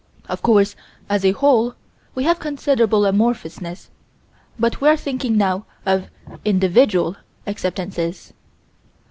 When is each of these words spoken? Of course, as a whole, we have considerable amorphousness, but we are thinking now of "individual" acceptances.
Of 0.27 0.41
course, 0.41 0.75
as 1.09 1.23
a 1.23 1.31
whole, 1.33 1.75
we 2.15 2.23
have 2.23 2.39
considerable 2.39 3.03
amorphousness, 3.05 3.91
but 4.57 4.81
we 4.81 4.89
are 4.89 4.97
thinking 4.97 5.37
now 5.37 5.67
of 5.85 6.07
"individual" 6.43 7.17
acceptances. 7.45 8.33